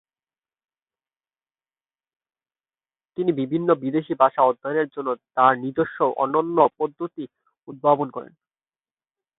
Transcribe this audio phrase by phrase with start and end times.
[3.17, 7.23] তিনি বিভিন্ন বিদেশি ভাষা অধ্যয়নের জন্য তাঁর নিজস্ব অনন্য পদ্ধতি
[7.67, 8.33] উদ্ভাবন করেন।